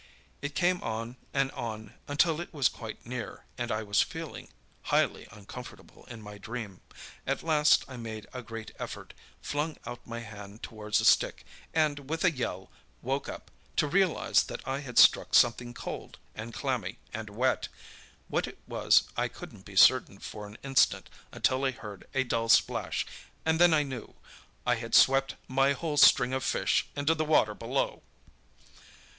It 0.41 0.55
came 0.55 0.81
on 0.81 1.15
and 1.31 1.51
on 1.51 1.93
until 2.07 2.41
it 2.41 2.51
was 2.51 2.67
quite 2.67 3.05
near, 3.05 3.45
and 3.55 3.71
I 3.71 3.83
was 3.83 4.01
feeling 4.01 4.49
highly 4.85 5.27
uncomfortable 5.29 6.05
in 6.05 6.23
my 6.23 6.39
dream. 6.39 6.81
At 7.27 7.43
last 7.43 7.85
I 7.87 7.97
made 7.97 8.25
a 8.33 8.41
great 8.41 8.71
effort, 8.79 9.13
flung 9.43 9.77
out 9.85 10.07
my 10.07 10.21
hand 10.21 10.63
towards 10.63 11.01
a 11.01 11.05
stick, 11.05 11.45
and, 11.71 12.09
with 12.09 12.23
a 12.25 12.31
yell, 12.31 12.71
woke 13.03 13.29
up, 13.29 13.51
to 13.75 13.85
realise 13.85 14.41
that 14.41 14.67
I 14.67 14.79
had 14.79 14.97
struck 14.97 15.35
something 15.35 15.71
cold, 15.71 16.17
and 16.33 16.51
clammy, 16.51 16.97
and 17.13 17.29
wet. 17.29 17.67
What 18.27 18.47
it 18.47 18.57
was 18.65 19.03
I 19.15 19.27
couldn't 19.27 19.65
be 19.65 19.75
certain 19.75 20.17
for 20.17 20.47
an 20.47 20.57
instant, 20.63 21.11
until 21.31 21.63
I 21.63 21.69
heard 21.69 22.07
a 22.15 22.23
dull 22.23 22.49
splash, 22.49 23.05
and 23.45 23.59
then 23.59 23.71
I 23.71 23.83
knew. 23.83 24.15
I 24.65 24.77
had 24.77 24.95
swept 24.95 25.35
my 25.47 25.73
whole 25.73 25.95
string 25.97 26.33
of 26.33 26.43
fish 26.43 26.87
into 26.95 27.13
the 27.13 27.23
water 27.23 27.53
below! 27.53 28.01